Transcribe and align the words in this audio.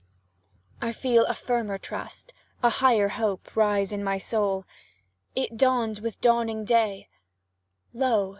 I 0.81 0.93
feel 0.93 1.25
a 1.27 1.35
firmer 1.35 1.77
trust 1.77 2.33
a 2.63 2.71
higher 2.71 3.09
hope 3.09 3.55
Rise 3.55 3.91
in 3.91 4.03
my 4.03 4.17
soul 4.17 4.65
it 5.35 5.57
dawns 5.57 6.01
with 6.01 6.19
dawning 6.21 6.65
day; 6.65 7.07
Lo! 7.93 8.29